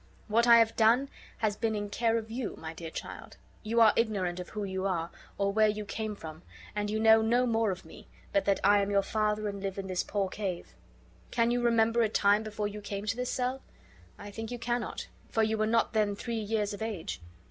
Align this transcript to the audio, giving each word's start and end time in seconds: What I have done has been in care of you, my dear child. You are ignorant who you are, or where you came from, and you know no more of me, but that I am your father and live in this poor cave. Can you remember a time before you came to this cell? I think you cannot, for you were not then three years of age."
What 0.27 0.47
I 0.47 0.57
have 0.57 0.75
done 0.75 1.09
has 1.37 1.55
been 1.55 1.75
in 1.75 1.87
care 1.87 2.17
of 2.17 2.31
you, 2.31 2.55
my 2.55 2.73
dear 2.73 2.89
child. 2.89 3.37
You 3.61 3.79
are 3.81 3.93
ignorant 3.95 4.39
who 4.39 4.63
you 4.63 4.87
are, 4.87 5.11
or 5.37 5.53
where 5.53 5.67
you 5.67 5.85
came 5.85 6.15
from, 6.15 6.41
and 6.75 6.89
you 6.89 6.99
know 6.99 7.21
no 7.21 7.45
more 7.45 7.69
of 7.69 7.85
me, 7.85 8.07
but 8.33 8.45
that 8.45 8.59
I 8.63 8.81
am 8.81 8.89
your 8.89 9.03
father 9.03 9.47
and 9.47 9.61
live 9.61 9.77
in 9.77 9.85
this 9.85 10.01
poor 10.01 10.27
cave. 10.27 10.73
Can 11.29 11.51
you 11.51 11.61
remember 11.61 12.01
a 12.01 12.09
time 12.09 12.41
before 12.41 12.67
you 12.67 12.81
came 12.81 13.05
to 13.05 13.15
this 13.15 13.29
cell? 13.29 13.61
I 14.17 14.31
think 14.31 14.49
you 14.49 14.57
cannot, 14.57 15.07
for 15.29 15.43
you 15.43 15.55
were 15.55 15.67
not 15.67 15.93
then 15.93 16.15
three 16.15 16.39
years 16.39 16.73
of 16.73 16.81
age." 16.81 17.21